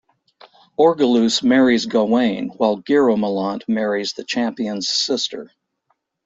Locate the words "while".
2.57-2.81